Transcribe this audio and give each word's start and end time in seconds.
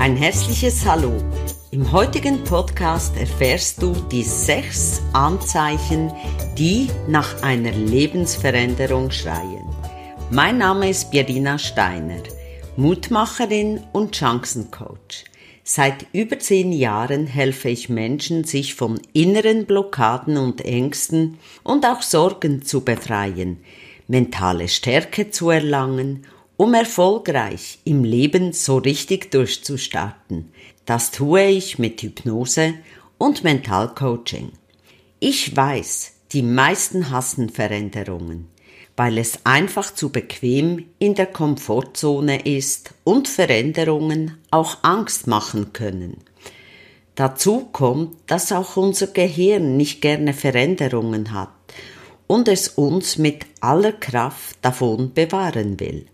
Ein 0.00 0.14
herzliches 0.14 0.86
Hallo. 0.86 1.12
Im 1.72 1.90
heutigen 1.90 2.44
Podcast 2.44 3.16
erfährst 3.16 3.82
du 3.82 3.92
die 4.12 4.22
sechs 4.22 5.02
Anzeichen, 5.12 6.12
die 6.56 6.88
nach 7.08 7.42
einer 7.42 7.72
Lebensveränderung 7.72 9.10
schreien. 9.10 9.64
Mein 10.30 10.58
Name 10.58 10.88
ist 10.88 11.10
Birina 11.10 11.58
Steiner, 11.58 12.22
Mutmacherin 12.76 13.82
und 13.92 14.14
Chancencoach. 14.14 15.24
Seit 15.64 16.06
über 16.12 16.38
zehn 16.38 16.70
Jahren 16.70 17.26
helfe 17.26 17.68
ich 17.68 17.88
Menschen, 17.88 18.44
sich 18.44 18.76
von 18.76 19.00
inneren 19.14 19.66
Blockaden 19.66 20.36
und 20.36 20.64
Ängsten 20.64 21.38
und 21.64 21.84
auch 21.84 22.02
Sorgen 22.02 22.62
zu 22.62 22.82
befreien, 22.82 23.58
mentale 24.06 24.68
Stärke 24.68 25.30
zu 25.30 25.50
erlangen 25.50 26.24
um 26.58 26.74
erfolgreich 26.74 27.78
im 27.84 28.02
Leben 28.02 28.52
so 28.52 28.78
richtig 28.78 29.30
durchzustarten. 29.30 30.52
Das 30.86 31.12
tue 31.12 31.46
ich 31.46 31.78
mit 31.78 32.02
Hypnose 32.02 32.74
und 33.16 33.44
Mentalcoaching. 33.44 34.50
Ich 35.20 35.56
weiß, 35.56 36.14
die 36.32 36.42
meisten 36.42 37.10
hassen 37.10 37.48
Veränderungen, 37.48 38.48
weil 38.96 39.18
es 39.18 39.38
einfach 39.44 39.94
zu 39.94 40.10
bequem 40.10 40.86
in 40.98 41.14
der 41.14 41.26
Komfortzone 41.26 42.44
ist 42.44 42.92
und 43.04 43.28
Veränderungen 43.28 44.36
auch 44.50 44.78
Angst 44.82 45.28
machen 45.28 45.72
können. 45.72 46.16
Dazu 47.14 47.68
kommt, 47.72 48.16
dass 48.26 48.50
auch 48.50 48.76
unser 48.76 49.06
Gehirn 49.06 49.76
nicht 49.76 50.00
gerne 50.00 50.34
Veränderungen 50.34 51.32
hat 51.32 51.50
und 52.26 52.48
es 52.48 52.66
uns 52.66 53.16
mit 53.16 53.46
aller 53.60 53.92
Kraft 53.92 54.56
davon 54.62 55.14
bewahren 55.14 55.78
will 55.78 56.06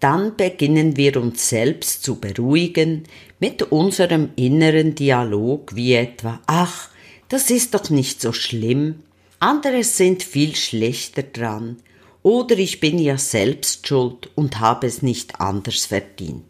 dann 0.00 0.36
beginnen 0.36 0.96
wir 0.96 1.16
uns 1.16 1.48
selbst 1.48 2.02
zu 2.02 2.18
beruhigen 2.18 3.04
mit 3.38 3.62
unserem 3.62 4.30
inneren 4.36 4.94
Dialog 4.94 5.76
wie 5.76 5.94
etwa, 5.94 6.40
ach, 6.46 6.88
das 7.28 7.50
ist 7.50 7.74
doch 7.74 7.88
nicht 7.88 8.20
so 8.20 8.32
schlimm, 8.32 8.96
andere 9.38 9.84
sind 9.84 10.22
viel 10.22 10.56
schlechter 10.56 11.22
dran, 11.22 11.76
oder 12.22 12.56
ich 12.58 12.80
bin 12.80 12.98
ja 12.98 13.18
selbst 13.18 13.86
schuld 13.86 14.30
und 14.34 14.60
habe 14.60 14.86
es 14.86 15.02
nicht 15.02 15.40
anders 15.40 15.86
verdient. 15.86 16.44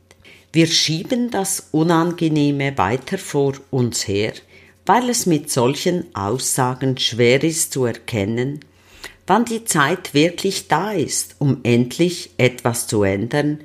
Wir 0.52 0.66
schieben 0.66 1.30
das 1.30 1.68
Unangenehme 1.72 2.76
weiter 2.76 3.16
vor 3.16 3.54
uns 3.70 4.06
her, 4.06 4.34
weil 4.84 5.08
es 5.08 5.24
mit 5.24 5.50
solchen 5.50 6.14
Aussagen 6.14 6.98
schwer 6.98 7.42
ist 7.42 7.72
zu 7.72 7.84
erkennen, 7.86 8.60
wann 9.26 9.44
die 9.44 9.64
Zeit 9.64 10.14
wirklich 10.14 10.68
da 10.68 10.92
ist, 10.92 11.36
um 11.38 11.60
endlich 11.62 12.30
etwas 12.38 12.86
zu 12.86 13.02
ändern 13.02 13.60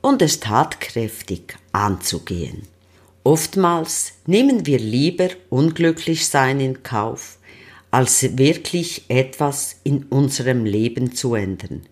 und 0.00 0.22
es 0.22 0.40
tatkräftig 0.40 1.56
anzugehen. 1.72 2.62
Oftmals 3.22 4.12
nehmen 4.26 4.66
wir 4.66 4.78
lieber 4.78 5.28
unglücklich 5.50 6.26
sein 6.26 6.60
in 6.60 6.82
Kauf, 6.82 7.38
als 7.90 8.38
wirklich 8.38 9.04
etwas 9.08 9.76
in 9.84 10.04
unserem 10.04 10.64
Leben 10.64 11.14
zu 11.14 11.34
ändern. 11.34 11.82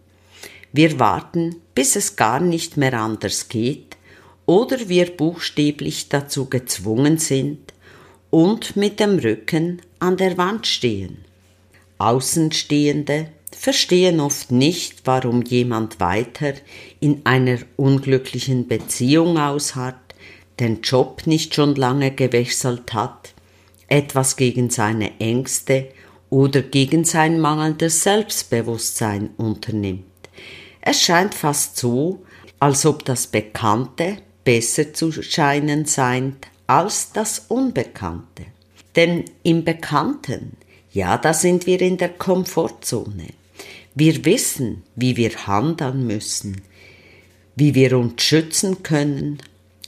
Wir 0.72 0.98
warten, 0.98 1.56
bis 1.74 1.96
es 1.96 2.16
gar 2.16 2.40
nicht 2.40 2.76
mehr 2.76 2.94
anders 2.94 3.48
geht 3.48 3.96
oder 4.46 4.88
wir 4.88 5.10
buchstäblich 5.16 6.08
dazu 6.08 6.46
gezwungen 6.46 7.18
sind 7.18 7.74
und 8.30 8.76
mit 8.76 9.00
dem 9.00 9.18
Rücken 9.18 9.82
an 9.98 10.16
der 10.16 10.38
Wand 10.38 10.66
stehen. 10.66 11.24
Außenstehende 11.98 13.28
verstehen 13.50 14.20
oft 14.20 14.52
nicht, 14.52 15.02
warum 15.04 15.42
jemand 15.42 16.00
weiter 16.00 16.54
in 17.00 17.22
einer 17.24 17.58
unglücklichen 17.76 18.68
Beziehung 18.68 19.38
ausharrt, 19.38 19.96
den 20.60 20.82
Job 20.82 21.22
nicht 21.26 21.54
schon 21.54 21.74
lange 21.74 22.10
gewechselt 22.10 22.94
hat, 22.94 23.34
etwas 23.88 24.36
gegen 24.36 24.70
seine 24.70 25.18
Ängste 25.20 25.88
oder 26.30 26.62
gegen 26.62 27.04
sein 27.04 27.40
mangelndes 27.40 28.02
Selbstbewusstsein 28.02 29.30
unternimmt. 29.36 30.04
Es 30.80 31.02
scheint 31.02 31.34
fast 31.34 31.76
so, 31.76 32.22
als 32.60 32.84
ob 32.86 33.04
das 33.04 33.26
Bekannte 33.26 34.18
besser 34.44 34.92
zu 34.92 35.12
scheinen 35.12 35.86
scheint 35.86 36.48
als 36.66 37.12
das 37.12 37.46
Unbekannte. 37.48 38.46
Denn 38.94 39.24
im 39.42 39.64
Bekannten 39.64 40.56
ja, 40.92 41.18
da 41.18 41.34
sind 41.34 41.66
wir 41.66 41.80
in 41.80 41.96
der 41.96 42.10
Komfortzone. 42.10 43.28
Wir 43.94 44.24
wissen, 44.24 44.84
wie 44.96 45.16
wir 45.16 45.46
handeln 45.46 46.06
müssen, 46.06 46.62
wie 47.56 47.74
wir 47.74 47.98
uns 47.98 48.22
schützen 48.22 48.82
können 48.82 49.38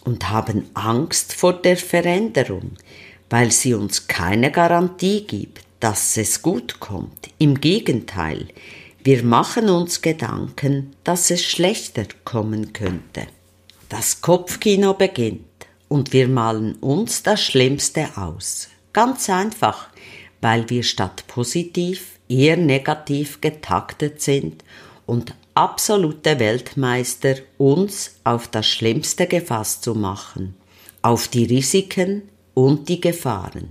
und 0.04 0.30
haben 0.30 0.68
Angst 0.74 1.32
vor 1.32 1.52
der 1.52 1.76
Veränderung, 1.76 2.72
weil 3.28 3.52
sie 3.52 3.74
uns 3.74 4.08
keine 4.08 4.50
Garantie 4.50 5.26
gibt, 5.26 5.60
dass 5.78 6.16
es 6.16 6.42
gut 6.42 6.80
kommt. 6.80 7.30
Im 7.38 7.60
Gegenteil, 7.60 8.48
wir 9.02 9.22
machen 9.22 9.70
uns 9.70 10.02
Gedanken, 10.02 10.94
dass 11.04 11.30
es 11.30 11.44
schlechter 11.44 12.04
kommen 12.24 12.72
könnte. 12.72 13.26
Das 13.88 14.20
Kopfkino 14.20 14.94
beginnt 14.94 15.40
und 15.88 16.12
wir 16.12 16.28
malen 16.28 16.74
uns 16.74 17.22
das 17.22 17.42
Schlimmste 17.42 18.08
aus. 18.16 18.68
Ganz 18.92 19.30
einfach, 19.30 19.88
weil 20.40 20.68
wir 20.70 20.82
statt 20.82 21.24
positiv 21.26 22.18
eher 22.28 22.56
negativ 22.56 23.40
getaktet 23.40 24.20
sind 24.20 24.64
und 25.06 25.34
absolute 25.54 26.38
Weltmeister 26.38 27.36
uns 27.58 28.16
auf 28.24 28.48
das 28.48 28.66
Schlimmste 28.66 29.26
gefasst 29.26 29.82
zu 29.82 29.94
machen, 29.94 30.54
auf 31.02 31.28
die 31.28 31.44
Risiken 31.44 32.22
und 32.54 32.88
die 32.88 33.00
Gefahren. 33.00 33.70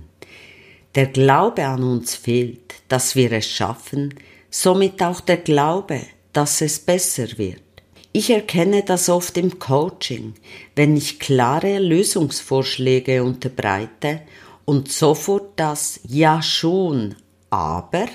Der 0.94 1.06
Glaube 1.06 1.66
an 1.66 1.82
uns 1.82 2.14
fehlt, 2.14 2.74
dass 2.88 3.14
wir 3.16 3.32
es 3.32 3.46
schaffen, 3.46 4.14
somit 4.50 5.02
auch 5.02 5.20
der 5.20 5.38
Glaube, 5.38 6.00
dass 6.32 6.60
es 6.60 6.78
besser 6.78 7.26
wird. 7.38 7.62
Ich 8.12 8.30
erkenne 8.30 8.82
das 8.82 9.08
oft 9.08 9.38
im 9.38 9.60
Coaching, 9.60 10.34
wenn 10.74 10.96
ich 10.96 11.20
klare 11.20 11.78
Lösungsvorschläge 11.78 13.22
unterbreite 13.22 14.22
und 14.64 14.90
sofort 14.90 15.52
das 15.56 16.00
Ja 16.06 16.42
schon, 16.42 17.16
aber 17.50 18.06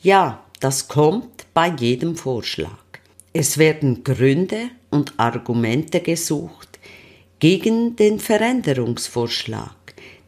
ja, 0.00 0.44
das 0.60 0.88
kommt 0.88 1.46
bei 1.54 1.68
jedem 1.68 2.16
Vorschlag. 2.16 2.78
Es 3.32 3.58
werden 3.58 4.04
Gründe 4.04 4.70
und 4.90 5.14
Argumente 5.16 6.00
gesucht 6.00 6.78
gegen 7.38 7.96
den 7.96 8.20
Veränderungsvorschlag. 8.20 9.74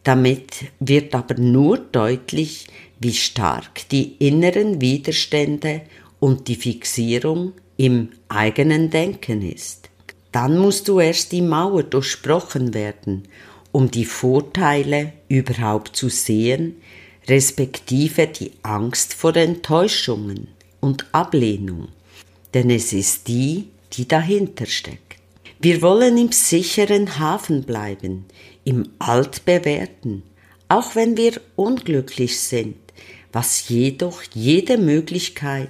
Damit 0.03 0.67
wird 0.81 1.15
aber 1.15 1.35
nur 1.35 1.79
deutlich, 1.79 2.67
wie 3.01 3.15
stark 3.15 3.89
die 3.91 4.15
inneren 4.19 4.81
Widerstände 4.81 5.83
und 6.21 6.49
die 6.49 6.57
Fixierung 6.57 7.53
im 7.77 8.11
eigenen 8.29 8.91
Denken 8.91 9.43
ist. 9.43 9.91
Dann 10.33 10.59
musst 10.59 10.89
du 10.89 11.01
erst 11.01 11.33
die 11.33 11.43
Mauer 11.43 11.83
durchsprochen 11.83 12.75
werden 12.75 13.29
um 13.77 13.91
die 13.91 14.07
Vorteile 14.07 15.13
überhaupt 15.29 15.97
zu 15.97 16.09
sehen, 16.09 16.77
respektive 17.29 18.27
die 18.27 18.53
Angst 18.63 19.13
vor 19.13 19.37
Enttäuschungen 19.37 20.49
und 20.81 21.05
Ablehnung, 21.13 21.89
denn 22.55 22.71
es 22.71 22.95
ist 22.95 23.29
die, 23.29 23.69
die 23.93 24.09
dahinter 24.09 24.65
steckt. 24.65 25.17
Wir 25.61 25.83
wollen 25.83 26.17
im 26.17 26.33
sicheren 26.33 27.19
Hafen 27.19 27.65
bleiben, 27.65 28.25
im 28.65 28.89
Altbewährten, 28.99 30.23
auch 30.69 30.95
wenn 30.95 31.19
wir 31.19 31.39
unglücklich 31.55 32.41
sind, 32.41 32.79
was 33.31 33.69
jedoch 33.69 34.23
jede 34.33 34.79
Möglichkeit 34.79 35.69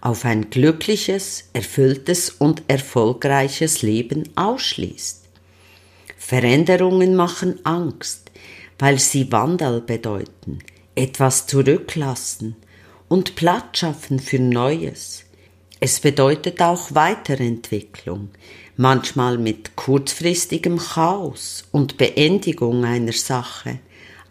auf 0.00 0.24
ein 0.24 0.48
glückliches, 0.50 1.48
erfülltes 1.54 2.30
und 2.30 2.62
erfolgreiches 2.68 3.82
Leben 3.82 4.28
ausschließt. 4.36 5.27
Veränderungen 6.28 7.16
machen 7.16 7.58
Angst, 7.64 8.30
weil 8.78 8.98
sie 8.98 9.32
Wandel 9.32 9.80
bedeuten, 9.80 10.58
etwas 10.94 11.46
zurücklassen 11.46 12.54
und 13.08 13.34
Platz 13.34 13.78
schaffen 13.78 14.18
für 14.18 14.38
Neues. 14.38 15.24
Es 15.80 16.00
bedeutet 16.00 16.60
auch 16.60 16.94
Weiterentwicklung, 16.94 18.28
manchmal 18.76 19.38
mit 19.38 19.74
kurzfristigem 19.74 20.76
Chaos 20.76 21.64
und 21.72 21.96
Beendigung 21.96 22.84
einer 22.84 23.14
Sache, 23.14 23.78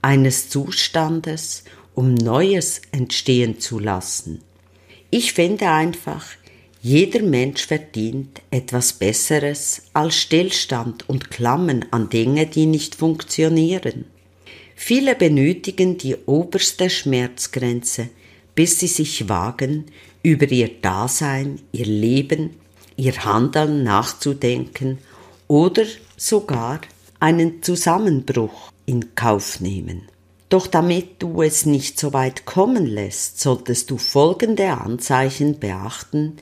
eines 0.04 0.50
Zustandes, 0.50 1.64
um 1.96 2.14
Neues 2.14 2.80
entstehen 2.92 3.60
zu 3.60 3.80
lassen. 3.80 4.44
Ich 5.10 5.34
finde 5.34 5.72
einfach, 5.72 6.28
jeder 6.88 7.22
Mensch 7.22 7.68
verdient 7.68 8.42
etwas 8.50 8.94
Besseres 8.94 9.82
als 9.92 10.16
Stillstand 10.16 11.10
und 11.10 11.30
Klammen 11.30 11.86
an 11.92 12.10
Dinge, 12.10 12.46
die 12.46 12.66
nicht 12.66 12.96
funktionieren. 12.96 14.06
Viele 14.74 15.14
benötigen 15.16 15.98
die 15.98 16.16
oberste 16.16 16.90
Schmerzgrenze, 16.90 18.08
bis 18.56 18.80
sie 18.80 18.88
sich 18.88 19.28
wagen, 19.28 19.88
über 20.24 20.50
ihr 20.50 20.70
Dasein, 20.82 21.60
ihr 21.74 21.88
Leben, 21.88 22.52
ihr 22.96 23.18
Handeln 23.26 23.84
nachzudenken 23.84 25.00
oder 25.50 25.84
sogar 26.16 26.80
einen 27.20 27.62
Zusammenbruch 27.64 28.72
in 28.86 29.14
Kauf 29.14 29.60
nehmen. 29.60 30.04
Doch 30.48 30.68
damit 30.68 31.22
du 31.22 31.42
es 31.42 31.66
nicht 31.66 32.00
so 32.00 32.14
weit 32.14 32.46
kommen 32.46 32.86
lässt, 32.86 33.42
solltest 33.42 33.92
du 33.92 33.98
folgende 33.98 34.72
Anzeichen 34.72 35.60
beachten, 35.60 36.38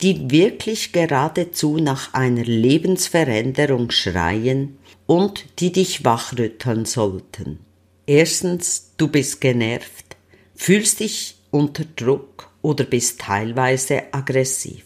die 0.00 0.30
wirklich 0.30 0.92
geradezu 0.92 1.78
nach 1.78 2.14
einer 2.14 2.44
Lebensveränderung 2.44 3.90
schreien 3.90 4.78
und 5.06 5.44
die 5.60 5.72
dich 5.72 6.04
wachrütteln 6.04 6.84
sollten. 6.84 7.60
Erstens, 8.06 8.92
du 8.96 9.08
bist 9.08 9.40
genervt, 9.40 10.16
fühlst 10.54 11.00
dich 11.00 11.36
unter 11.50 11.84
Druck 11.96 12.50
oder 12.60 12.84
bist 12.84 13.20
teilweise 13.20 14.02
aggressiv. 14.12 14.84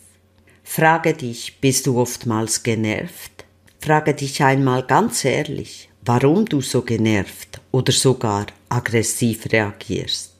Frage 0.62 1.14
dich, 1.14 1.58
bist 1.60 1.86
du 1.86 1.98
oftmals 1.98 2.62
genervt? 2.62 3.44
Frage 3.80 4.14
dich 4.14 4.42
einmal 4.42 4.82
ganz 4.82 5.24
ehrlich, 5.24 5.88
warum 6.04 6.44
du 6.44 6.60
so 6.60 6.82
genervt 6.82 7.60
oder 7.70 7.92
sogar 7.92 8.46
aggressiv 8.68 9.50
reagierst. 9.50 10.34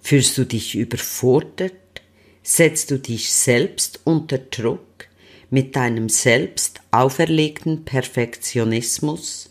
Fühlst 0.00 0.38
du 0.38 0.44
dich 0.44 0.74
überfordert? 0.74 1.74
Setzt 2.50 2.90
du 2.90 2.98
dich 2.98 3.30
selbst 3.30 4.00
unter 4.04 4.38
Druck 4.38 5.06
mit 5.50 5.76
deinem 5.76 6.08
selbst 6.08 6.80
auferlegten 6.90 7.84
Perfektionismus? 7.84 9.50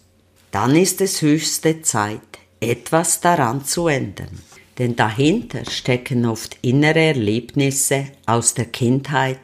Dann 0.50 0.76
ist 0.76 1.00
es 1.02 1.22
höchste 1.22 1.84
Zeit, 1.84 2.20
etwas 2.60 3.22
daran 3.22 3.64
zu 3.64 3.88
ändern. 3.88 4.42
Denn 4.80 4.96
dahinter 4.96 5.64
stecken 5.70 6.26
oft 6.26 6.58
innere 6.64 7.02
Erlebnisse 7.02 8.08
aus 8.26 8.56
der 8.56 8.66
Kindheit, 8.66 9.42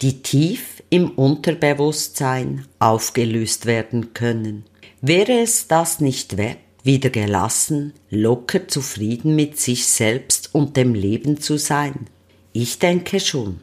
die 0.00 0.20
tief 0.22 0.82
im 0.90 1.12
Unterbewusstsein 1.12 2.66
aufgelöst 2.80 3.66
werden 3.66 4.14
können. 4.14 4.64
Wäre 5.00 5.38
es 5.40 5.68
das 5.68 6.00
nicht 6.00 6.36
wert, 6.36 6.58
wieder 6.82 7.10
gelassen, 7.10 7.92
locker 8.10 8.66
zufrieden 8.66 9.36
mit 9.36 9.60
sich 9.60 9.86
selbst 9.86 10.52
und 10.52 10.76
dem 10.76 10.94
Leben 10.94 11.40
zu 11.40 11.56
sein? 11.56 12.08
Ich 12.52 12.78
denke 12.78 13.20
schon. 13.20 13.60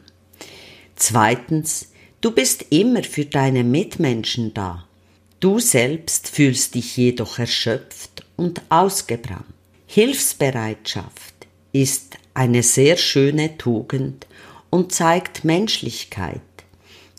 Zweitens, 0.96 1.92
du 2.20 2.30
bist 2.30 2.66
immer 2.70 3.02
für 3.04 3.26
deine 3.26 3.64
Mitmenschen 3.64 4.54
da. 4.54 4.86
Du 5.40 5.58
selbst 5.58 6.28
fühlst 6.28 6.74
dich 6.74 6.96
jedoch 6.96 7.38
erschöpft 7.38 8.24
und 8.36 8.62
ausgebrannt. 8.70 9.44
Hilfsbereitschaft 9.86 11.34
ist 11.72 12.16
eine 12.34 12.62
sehr 12.62 12.96
schöne 12.96 13.56
Tugend 13.56 14.26
und 14.70 14.92
zeigt 14.92 15.44
Menschlichkeit. 15.44 16.40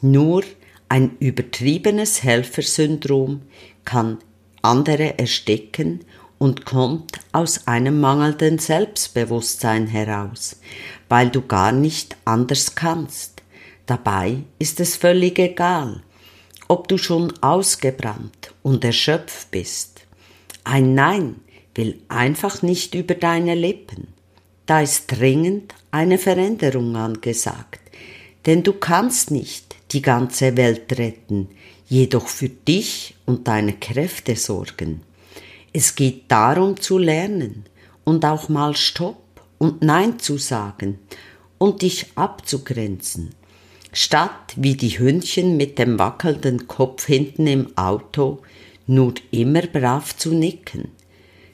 Nur 0.02 0.44
ein 0.88 1.18
übertriebenes 1.20 2.24
Helfersyndrom 2.24 3.42
kann 3.86 4.18
andere 4.62 5.18
ersticken 5.18 6.02
und 6.40 6.66
kommt 6.66 7.20
aus 7.32 7.68
einem 7.68 8.00
mangelnden 8.00 8.58
Selbstbewusstsein 8.58 9.86
heraus, 9.86 10.60
weil 11.10 11.30
du 11.30 11.42
gar 11.42 11.72
nicht 11.72 12.16
anders 12.26 12.74
kannst. 12.74 13.44
Dabei 13.86 14.38
ist 14.58 14.80
es 14.80 14.96
völlig 14.96 15.38
egal, 15.38 16.02
ob 16.68 16.88
du 16.88 16.98
schon 16.98 17.34
ausgebrannt 17.42 18.54
und 18.64 18.84
erschöpft 18.84 19.52
bist. 19.52 20.02
Ein 20.64 20.96
Nein 20.96 21.36
will 21.76 22.02
einfach 22.08 22.62
nicht 22.62 22.96
über 22.96 23.16
deine 23.16 23.56
Lippen. 23.56 24.08
Da 24.66 24.82
ist 24.82 25.08
dringend 25.08 25.74
eine 25.92 26.18
Veränderung 26.18 26.96
angesagt, 26.96 27.82
denn 28.46 28.64
du 28.64 28.74
kannst 28.74 29.32
nicht 29.32 29.76
die 29.92 30.02
ganze 30.02 30.56
Welt 30.56 30.98
retten, 30.98 31.50
jedoch 31.88 32.28
für 32.28 32.50
dich 32.50 33.16
und 33.26 33.48
deine 33.48 33.74
Kräfte 33.74 34.36
sorgen. 34.36 35.02
Es 35.72 35.96
geht 35.96 36.24
darum 36.30 36.80
zu 36.80 36.98
lernen 36.98 37.66
und 38.04 38.26
auch 38.26 38.50
mal 38.50 38.76
Stopp 38.76 39.42
und 39.60 39.84
Nein 39.84 40.18
zu 40.20 40.38
sagen 40.38 41.00
und 41.60 41.84
dich 41.84 42.08
abzugrenzen, 42.16 43.36
statt 43.94 44.54
wie 44.56 44.76
die 44.76 44.98
Hündchen 44.98 45.58
mit 45.58 45.78
dem 45.78 46.00
wackelnden 46.00 46.68
Kopf 46.68 47.06
hinten 47.06 47.46
im 47.46 47.78
Auto 47.78 48.40
nur 48.88 49.14
immer 49.30 49.62
brav 49.62 50.18
zu 50.18 50.34
nicken. 50.34 50.90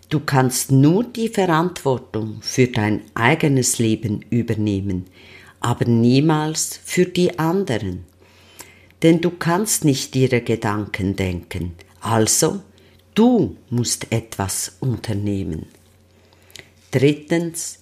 Du 0.07 0.21
kannst 0.21 0.71
nur 0.71 1.03
die 1.03 1.27
Verantwortung 1.27 2.37
für 2.41 2.67
dein 2.67 3.01
eigenes 3.15 3.79
Leben 3.79 4.23
übernehmen, 4.29 5.07
aber 5.59 5.85
niemals 5.85 6.79
für 6.83 7.05
die 7.05 7.37
anderen. 7.37 8.05
Denn 9.01 9.19
du 9.19 9.31
kannst 9.31 9.83
nicht 9.83 10.15
ihre 10.15 10.41
Gedanken 10.41 11.15
denken, 11.15 11.73
also 11.99 12.61
du 13.15 13.55
musst 13.69 14.11
etwas 14.11 14.75
unternehmen. 14.81 15.65
Drittens, 16.91 17.79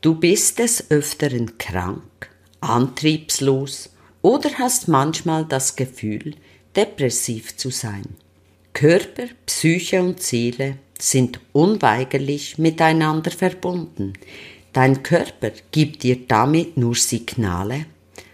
du 0.00 0.14
bist 0.14 0.58
des 0.58 0.90
Öfteren 0.90 1.58
krank, 1.58 2.30
antriebslos 2.60 3.90
oder 4.22 4.50
hast 4.58 4.88
manchmal 4.88 5.44
das 5.46 5.76
Gefühl, 5.76 6.34
depressiv 6.74 7.56
zu 7.56 7.70
sein. 7.70 8.04
Körper, 8.72 9.28
Psyche 9.46 10.02
und 10.02 10.22
Seele 10.22 10.76
sind 10.98 11.40
unweigerlich 11.52 12.58
miteinander 12.58 13.30
verbunden. 13.30 14.12
Dein 14.72 15.02
Körper 15.02 15.52
gibt 15.70 16.02
dir 16.02 16.18
damit 16.28 16.76
nur 16.76 16.94
Signale. 16.94 17.86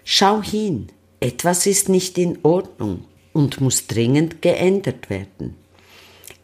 Schau 0.05 0.43
hin, 0.43 0.89
etwas 1.21 1.67
ist 1.67 1.89
nicht 1.89 2.19
in 2.19 2.39
Ordnung 2.43 3.05
und 3.33 3.61
muss 3.61 3.87
dringend 3.87 4.43
geändert 4.43 5.09
werden. 5.09 5.62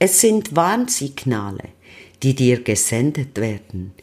Es 0.00 0.20
sind 0.20 0.54
Warnsignale, 0.54 1.70
die 2.22 2.34
dir 2.34 2.62
gesendet 2.62 3.36
werden, 3.38 3.94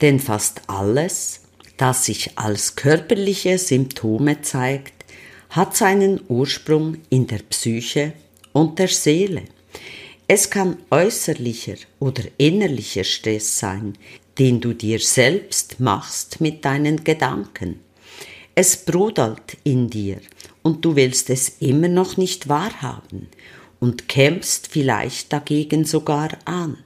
denn 0.00 0.18
fast 0.18 0.62
alles, 0.66 1.42
das 1.76 2.06
sich 2.06 2.36
als 2.36 2.74
körperliche 2.74 3.56
Symptome 3.58 4.42
zeigt, 4.42 5.04
hat 5.50 5.76
seinen 5.76 6.20
Ursprung 6.28 6.96
in 7.08 7.28
der 7.28 7.38
Psyche 7.38 8.14
und 8.52 8.80
der 8.80 8.88
Seele. 8.88 9.42
Es 10.26 10.50
kann 10.50 10.78
äußerlicher 10.90 11.76
oder 12.00 12.24
innerlicher 12.36 13.04
Stress 13.04 13.56
sein, 13.56 13.96
den 14.40 14.60
du 14.60 14.72
dir 14.72 14.98
selbst 14.98 15.78
machst 15.78 16.40
mit 16.40 16.64
deinen 16.64 17.04
Gedanken. 17.04 17.78
Es 18.56 18.76
brodelt 18.76 19.56
in 19.62 19.88
dir 19.88 20.18
und 20.62 20.84
du 20.84 20.96
willst 20.96 21.30
es 21.30 21.56
immer 21.60 21.88
noch 21.88 22.16
nicht 22.16 22.48
wahrhaben 22.48 23.28
und 23.80 24.08
kämpfst 24.08 24.68
vielleicht 24.68 25.32
dagegen 25.32 25.84
sogar 25.84 26.30
an. 26.44 26.78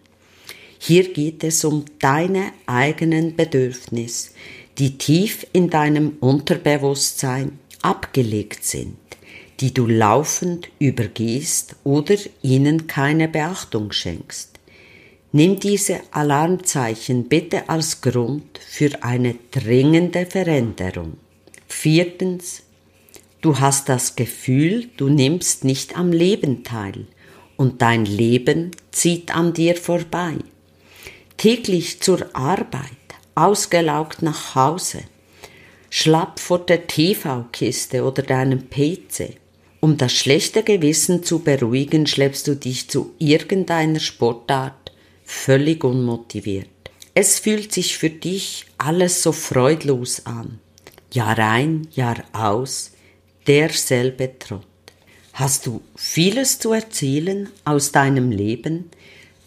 Hier 0.79 1.13
geht 1.13 1.43
es 1.45 1.65
um 1.65 1.85
deine 1.99 2.53
eigenen 2.67 3.35
Bedürfnisse, 3.37 4.31
die 4.79 4.97
tief 4.97 5.47
in 5.53 5.71
deinem 5.71 6.17
Unterbewusstsein 6.21 7.59
abgelegt 7.83 8.65
sind 8.65 8.97
die 9.61 9.75
du 9.75 9.87
laufend 9.87 10.69
übergehst 10.79 11.77
oder 11.85 12.17
ihnen 12.43 12.87
keine 12.87 13.29
Beachtung 13.29 13.93
schenkst. 13.93 14.51
Nimm 15.33 15.59
diese 15.61 16.01
Alarmzeichen 16.11 17.29
bitte 17.29 17.69
als 17.69 18.01
Grund 18.01 18.59
für 18.59 19.03
eine 19.03 19.35
dringende 19.51 20.27
Veränderung. 20.27 21.15
Viertens, 21.67 22.63
du 23.41 23.59
hast 23.59 23.89
das 23.89 24.17
Gefühl, 24.17 24.89
du 24.97 25.09
nimmst 25.09 25.65
nicht 25.65 25.97
am 25.97 26.13
Leben 26.13 26.65
teil 26.65 27.07
und 27.57 27.83
dein 27.83 28.05
Leben 28.05 28.71
zieht 28.91 29.35
an 29.35 29.53
dir 29.53 29.77
vorbei. 29.77 30.37
Täglich 31.37 32.01
zur 32.01 32.35
Arbeit, 32.35 32.83
ausgelaugt 33.35 34.23
nach 34.23 34.55
Hause, 34.55 35.03
schlapp 35.91 36.41
vor 36.41 36.59
der 36.59 36.87
TV-Kiste 36.87 38.05
oder 38.05 38.23
deinem 38.23 38.69
PC, 38.69 39.37
um 39.81 39.97
das 39.97 40.13
schlechte 40.13 40.65
Gewissen 40.65 41.23
zu 41.23 41.39
beruhigen, 41.41 42.07
schleppst 42.07 42.49
du 42.49 42.57
dich 42.57 42.89
zu 42.91 43.15
irgendeiner 43.19 44.01
Sportart 44.01 44.93
völlig 45.25 45.85
unmotiviert. 45.85 46.69
Es 47.15 47.39
fühlt 47.39 47.73
sich 47.73 47.97
für 47.97 48.11
dich 48.11 48.67
alles 48.77 49.23
so 49.23 49.33
freudlos 49.33 50.27
an. 50.27 50.59
Jahr 51.13 51.39
ein, 51.39 51.89
Jahr 51.93 52.25
aus, 52.33 52.93
derselbe 53.49 54.39
Trott. 54.39 54.67
Hast 55.33 55.67
du 55.67 55.81
vieles 55.97 56.59
zu 56.59 56.73
erzählen 56.73 57.49
aus 57.65 57.93
deinem 57.93 58.31
Leben, 58.31 58.91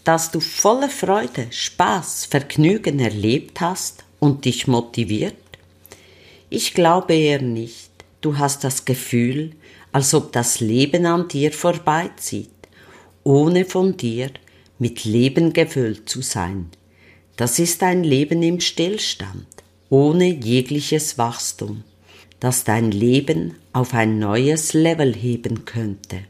das 0.03 0.31
du 0.31 0.39
voller 0.39 0.89
Freude, 0.89 1.47
Spaß, 1.51 2.25
Vergnügen 2.25 2.99
erlebt 2.99 3.61
hast 3.61 4.03
und 4.19 4.45
dich 4.45 4.67
motiviert? 4.67 5.35
Ich 6.49 6.73
glaube 6.73 7.13
eher 7.13 7.41
nicht. 7.41 7.91
Du 8.21 8.37
hast 8.37 8.63
das 8.63 8.85
Gefühl, 8.85 9.51
als 9.91 10.13
ob 10.13 10.31
das 10.31 10.59
Leben 10.59 11.05
an 11.05 11.27
dir 11.27 11.51
vorbeizieht, 11.51 12.49
ohne 13.23 13.65
von 13.65 13.97
dir 13.97 14.31
mit 14.79 15.05
Leben 15.05 15.53
gefüllt 15.53 16.09
zu 16.09 16.23
sein. 16.23 16.71
Das 17.35 17.59
ist 17.59 17.83
ein 17.83 18.03
Leben 18.03 18.41
im 18.41 18.59
Stillstand, 18.59 19.45
ohne 19.89 20.25
jegliches 20.25 21.17
Wachstum, 21.17 21.83
das 22.41 22.63
dein 22.63 22.91
Leben 22.91 23.55
auf 23.71 23.93
ein 23.93 24.17
neues 24.19 24.73
Level 24.73 25.13
heben 25.13 25.63
könnte. 25.63 26.23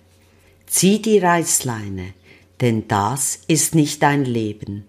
Zieh 0.68 1.02
die 1.02 1.18
Reißleine, 1.18 2.14
denn 2.60 2.88
das 2.88 3.40
ist 3.48 3.74
nicht 3.74 4.04
dein 4.04 4.26
Leben, 4.26 4.86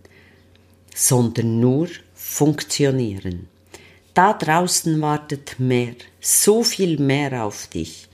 sondern 0.95 1.61
nur 1.61 1.88
funktionieren. 2.12 3.49
Da 4.14 4.33
draußen 4.35 5.00
wartet 5.00 5.59
mehr, 5.59 5.95
so 6.21 6.64
viel 6.64 6.99
mehr 6.99 7.45
auf 7.45 7.69
dich. 7.69 8.09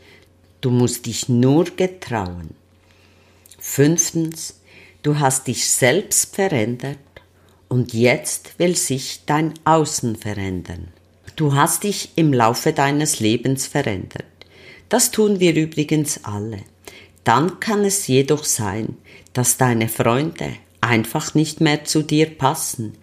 Du 0.60 0.70
musst 0.70 1.06
dich 1.06 1.30
nur 1.30 1.64
getrauen. 1.64 2.50
Fünftens, 3.58 4.60
du 5.02 5.18
hast 5.18 5.46
dich 5.46 5.68
selbst 5.68 6.34
verändert 6.36 6.98
und 7.68 7.94
jetzt 7.94 8.58
will 8.58 8.76
sich 8.76 9.22
dein 9.24 9.54
Außen 9.64 10.14
verändern. 10.16 10.88
Du 11.38 11.54
hast 11.54 11.84
dich 11.84 12.10
im 12.16 12.32
Laufe 12.32 12.72
deines 12.72 13.20
Lebens 13.20 13.68
verändert. 13.68 14.24
Das 14.88 15.12
tun 15.12 15.38
wir 15.38 15.54
übrigens 15.54 16.24
alle. 16.24 16.58
Dann 17.22 17.60
kann 17.60 17.84
es 17.84 18.08
jedoch 18.08 18.42
sein, 18.42 18.96
dass 19.34 19.56
deine 19.56 19.88
Freunde 19.88 20.54
einfach 20.80 21.36
nicht 21.36 21.60
mehr 21.60 21.84
zu 21.84 22.02
dir 22.02 22.26
passen, 22.26 22.94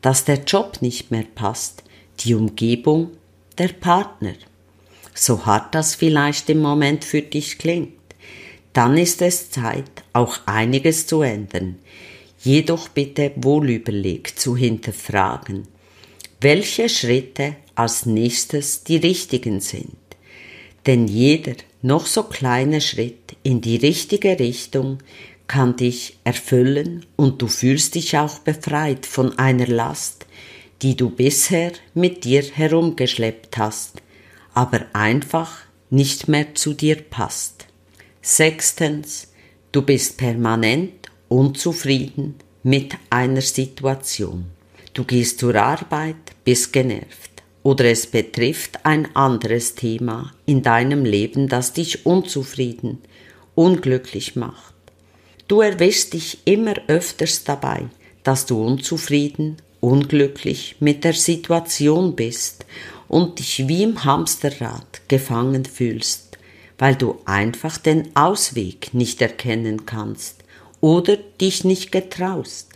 dass 0.00 0.24
der 0.24 0.38
Job 0.38 0.78
nicht 0.80 1.10
mehr 1.10 1.26
passt, 1.34 1.84
die 2.20 2.34
Umgebung, 2.34 3.10
der 3.58 3.68
Partner. 3.68 4.36
So 5.12 5.44
hart 5.44 5.74
das 5.74 5.94
vielleicht 5.94 6.48
im 6.48 6.60
Moment 6.60 7.04
für 7.04 7.20
dich 7.20 7.58
klingt, 7.58 7.92
dann 8.72 8.96
ist 8.96 9.20
es 9.20 9.50
Zeit, 9.50 10.02
auch 10.14 10.38
einiges 10.46 11.06
zu 11.06 11.20
ändern, 11.20 11.76
jedoch 12.42 12.88
bitte 12.88 13.32
wohlüberlegt 13.36 14.40
zu 14.40 14.56
hinterfragen, 14.56 15.68
welche 16.40 16.88
Schritte 16.88 17.56
als 17.74 18.06
nächstes 18.06 18.84
die 18.84 18.96
richtigen 18.96 19.60
sind. 19.60 19.96
Denn 20.86 21.06
jeder 21.06 21.54
noch 21.80 22.06
so 22.06 22.24
kleine 22.24 22.80
Schritt 22.80 23.36
in 23.42 23.60
die 23.60 23.76
richtige 23.76 24.38
Richtung 24.38 24.98
kann 25.46 25.76
dich 25.76 26.16
erfüllen 26.24 27.04
und 27.16 27.42
du 27.42 27.48
fühlst 27.48 27.94
dich 27.94 28.16
auch 28.16 28.38
befreit 28.38 29.06
von 29.06 29.38
einer 29.38 29.66
Last, 29.66 30.26
die 30.80 30.96
du 30.96 31.10
bisher 31.10 31.72
mit 31.94 32.24
dir 32.24 32.42
herumgeschleppt 32.42 33.58
hast, 33.58 34.02
aber 34.54 34.86
einfach 34.92 35.58
nicht 35.90 36.28
mehr 36.28 36.54
zu 36.54 36.74
dir 36.74 36.96
passt. 36.96 37.66
Sechstens, 38.22 39.28
du 39.72 39.82
bist 39.82 40.16
permanent 40.16 41.10
unzufrieden 41.28 42.36
mit 42.62 42.96
einer 43.10 43.42
Situation. 43.42 44.46
Du 44.94 45.04
gehst 45.04 45.40
zur 45.40 45.54
Arbeit, 45.56 46.16
bist 46.44 46.72
genervt 46.72 47.31
oder 47.62 47.84
es 47.84 48.06
betrifft 48.06 48.84
ein 48.84 49.14
anderes 49.14 49.74
Thema 49.74 50.32
in 50.46 50.62
deinem 50.62 51.04
Leben, 51.04 51.48
das 51.48 51.72
dich 51.72 52.06
unzufrieden, 52.06 52.98
unglücklich 53.54 54.36
macht. 54.36 54.74
Du 55.48 55.60
erwischst 55.60 56.14
dich 56.14 56.38
immer 56.44 56.74
öfters 56.88 57.44
dabei, 57.44 57.84
dass 58.24 58.46
du 58.46 58.64
unzufrieden, 58.64 59.56
unglücklich 59.80 60.76
mit 60.80 61.04
der 61.04 61.12
Situation 61.12 62.14
bist 62.14 62.64
und 63.08 63.38
dich 63.38 63.68
wie 63.68 63.82
im 63.82 64.04
Hamsterrad 64.04 65.02
gefangen 65.08 65.64
fühlst, 65.64 66.38
weil 66.78 66.94
du 66.94 67.18
einfach 67.26 67.78
den 67.78 68.14
Ausweg 68.16 68.94
nicht 68.94 69.20
erkennen 69.20 69.84
kannst 69.84 70.42
oder 70.80 71.16
dich 71.16 71.64
nicht 71.64 71.92
getraust. 71.92 72.70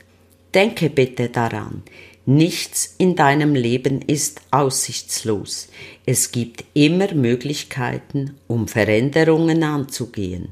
Denke 0.54 0.90
bitte 0.90 1.28
daran, 1.28 1.82
Nichts 2.28 2.96
in 2.98 3.14
deinem 3.14 3.54
Leben 3.54 4.02
ist 4.02 4.40
aussichtslos. 4.50 5.68
Es 6.06 6.32
gibt 6.32 6.64
immer 6.74 7.14
Möglichkeiten, 7.14 8.34
um 8.48 8.66
Veränderungen 8.66 9.62
anzugehen. 9.62 10.48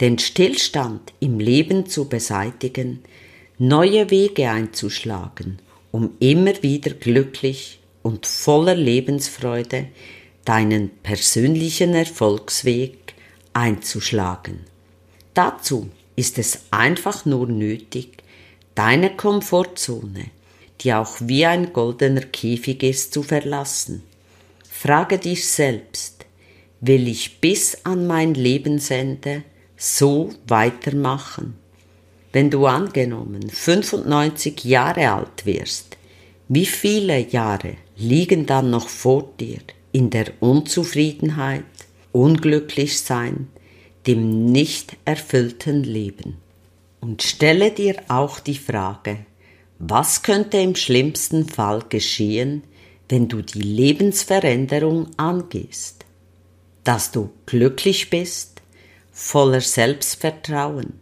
Den 0.00 0.18
Stillstand 0.18 1.14
im 1.18 1.40
Leben 1.40 1.86
zu 1.86 2.10
beseitigen, 2.10 3.02
neue 3.56 4.10
Wege 4.10 4.50
einzuschlagen, 4.50 5.60
um 5.92 6.10
immer 6.18 6.62
wieder 6.62 6.90
glücklich 6.90 7.80
und 8.02 8.26
voller 8.26 8.74
Lebensfreude 8.74 9.86
deinen 10.44 10.90
persönlichen 11.02 11.94
Erfolgsweg 11.94 13.14
einzuschlagen. 13.54 14.60
Dazu 15.32 15.88
ist 16.16 16.36
es 16.36 16.64
einfach 16.70 17.24
nur 17.24 17.46
nötig, 17.46 18.18
deine 18.74 19.16
Komfortzone 19.16 20.26
die 20.82 20.92
auch 20.92 21.16
wie 21.20 21.46
ein 21.46 21.72
goldener 21.72 22.22
Käfig 22.22 22.82
ist, 22.82 23.12
zu 23.12 23.22
verlassen. 23.22 24.02
Frage 24.68 25.18
dich 25.18 25.48
selbst, 25.48 26.26
will 26.80 27.06
ich 27.06 27.40
bis 27.40 27.78
an 27.84 28.06
mein 28.06 28.34
Lebensende 28.34 29.44
so 29.76 30.30
weitermachen? 30.46 31.54
Wenn 32.32 32.50
du 32.50 32.66
angenommen 32.66 33.48
95 33.48 34.64
Jahre 34.64 35.12
alt 35.12 35.44
wirst, 35.44 35.96
wie 36.48 36.66
viele 36.66 37.18
Jahre 37.18 37.76
liegen 37.96 38.46
dann 38.46 38.70
noch 38.70 38.88
vor 38.88 39.30
dir 39.38 39.58
in 39.92 40.10
der 40.10 40.32
Unzufriedenheit, 40.40 41.64
Unglücklichsein, 42.12 43.48
dem 44.06 44.46
nicht 44.46 44.96
erfüllten 45.04 45.84
Leben? 45.84 46.38
Und 47.00 47.22
stelle 47.22 47.70
dir 47.70 47.96
auch 48.08 48.40
die 48.40 48.56
Frage, 48.58 49.26
was 49.84 50.22
könnte 50.22 50.58
im 50.58 50.76
schlimmsten 50.76 51.48
Fall 51.48 51.82
geschehen, 51.88 52.62
wenn 53.08 53.26
du 53.26 53.42
die 53.42 53.62
Lebensveränderung 53.62 55.08
angehst? 55.16 56.04
Dass 56.84 57.10
du 57.10 57.30
glücklich 57.46 58.08
bist, 58.08 58.62
voller 59.10 59.60
Selbstvertrauen, 59.60 61.00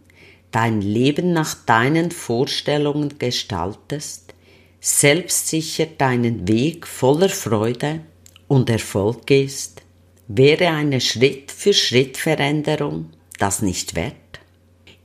dein 0.49 0.81
Leben 0.81 1.31
nach 1.31 1.53
deinen 1.53 2.09
Vorstellungen 2.09 3.19
gestaltest, 3.19 4.33
selbstsicher 4.79 5.85
deinen 5.85 6.47
Weg 6.47 6.87
voller 6.87 7.29
Freude 7.29 7.99
und 8.47 8.67
Erfolg 8.67 9.27
gehst? 9.27 9.83
Wäre 10.27 10.69
eine 10.69 11.01
Schritt 11.01 11.51
für 11.51 11.75
Schritt 11.75 12.17
Veränderung 12.17 13.11
das 13.37 13.61
nicht 13.61 13.93
wert? 13.93 14.15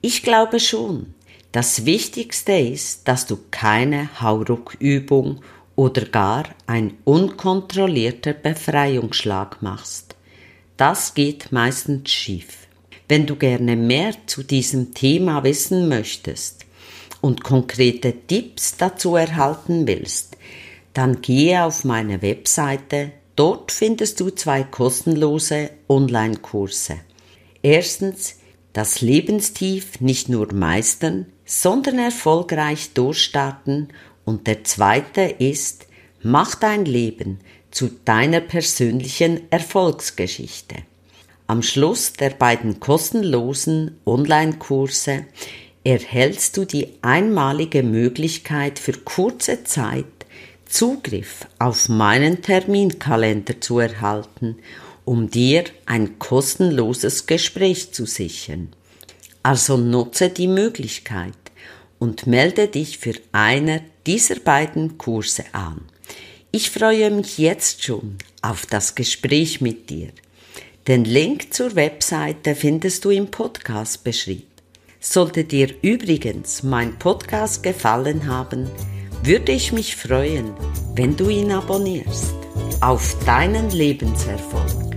Ich 0.00 0.23
glaube 0.23 0.61
schon, 0.61 1.14
das 1.57 1.87
Wichtigste 1.87 2.53
ist, 2.53 3.09
dass 3.09 3.25
du 3.25 3.39
keine 3.51 4.21
Hauruckübung 4.21 5.41
oder 5.75 6.05
gar 6.05 6.45
ein 6.67 6.99
unkontrollierter 7.05 8.35
Befreiungsschlag 8.35 9.63
machst. 9.63 10.17
Das 10.77 11.15
geht 11.15 11.53
meistens 11.53 12.11
schief. 12.11 12.67
Wenn 13.09 13.25
du 13.25 13.37
gerne 13.37 13.75
mehr 13.75 14.13
zu 14.27 14.43
diesem 14.43 14.93
Thema 14.93 15.45
wissen 15.45 15.89
möchtest 15.89 16.67
und 17.23 17.43
konkrete 17.43 18.13
Tipps 18.27 18.77
dazu 18.77 19.17
erhalten 19.17 19.87
willst, 19.87 20.37
dann 20.93 21.23
gehe 21.23 21.65
auf 21.65 21.85
meine 21.85 22.21
Webseite. 22.21 23.13
Dort 23.35 23.73
findest 23.73 24.21
du 24.21 24.29
zwei 24.29 24.63
kostenlose 24.63 25.71
Online-Kurse. 25.89 26.99
Erstens 27.63 28.41
das 28.75 29.01
Lebenstief 29.01 30.03
nicht 30.03 30.29
nur 30.29 30.53
meistern, 30.53 31.33
sondern 31.47 31.99
erfolgreich 31.99 32.93
durchstarten 32.93 33.88
und 34.26 34.47
der 34.47 34.65
zweite 34.65 35.23
ist, 35.23 35.87
mach 36.23 36.55
dein 36.57 36.85
Leben 36.85 37.38
zu 37.71 37.91
deiner 38.05 38.41
persönlichen 38.41 39.50
Erfolgsgeschichte. 39.50 40.76
Am 41.47 41.62
Schluss 41.62 42.12
der 42.12 42.31
beiden 42.31 42.81
kostenlosen 42.81 43.99
Online-Kurse 44.05 45.25
erhältst 45.85 46.57
du 46.57 46.65
die 46.65 46.95
einmalige 47.00 47.83
Möglichkeit 47.83 48.79
für 48.79 48.93
kurze 48.93 49.65
Zeit 49.65 50.05
Zugriff 50.65 51.47
auf 51.61 51.88
meinen 51.88 52.43
Terminkalender 52.43 53.61
zu 53.61 53.79
erhalten 53.79 54.57
um 55.07 55.31
dir 55.31 55.65
ein 55.87 56.19
kostenloses 56.19 57.26
Gespräch 57.26 57.93
zu 57.93 58.05
sichern. 58.05 58.69
Also 59.47 59.76
nutze 59.76 60.29
die 60.29 60.49
Möglichkeit 60.49 61.33
und 62.00 62.26
melde 62.26 62.67
dich 62.67 62.99
für 62.99 63.15
einer 63.31 63.79
dieser 64.05 64.41
beiden 64.41 64.99
Kurse 64.99 65.45
an. 65.53 65.83
Ich 66.50 66.69
freue 66.73 67.12
mich 67.12 67.38
jetzt 67.38 67.85
schon 67.85 68.17
auf 68.43 68.67
das 68.67 68.97
Gespräch 68.97 69.61
mit 69.61 69.88
dir. 69.88 70.09
Den 70.88 71.05
Link 71.05 71.55
zur 71.55 71.76
Webseite 71.76 72.57
findest 72.57 73.05
du 73.05 73.11
im 73.11 73.29
Podcast 73.29 74.03
beschrieben. 74.03 74.50
Sollte 74.99 75.45
dir 75.45 75.73
übrigens 75.81 76.65
mein 76.65 76.99
Podcast 76.99 77.62
gefallen 77.62 78.26
haben, 78.26 78.69
würde 79.23 79.53
ich 79.53 79.71
mich 79.71 79.95
freuen, 79.95 80.55
wenn 80.97 81.17
du 81.17 81.29
ihn 81.29 81.53
abonnierst. 81.53 82.35
Auf 82.81 83.17
deinen 83.25 83.71
Lebenserfolg. 83.71 84.97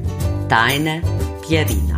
Deine 0.50 1.03
Pierina. 1.48 1.88